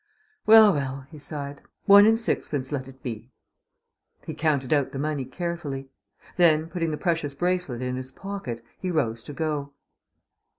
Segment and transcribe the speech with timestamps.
[0.47, 1.61] "Well, well," he sighed.
[1.85, 3.29] "One and sixpence let it be."
[4.25, 5.89] He counted out the money carefully.
[6.37, 9.73] Then, putting the precious bracelet in his pocket, he rose to go.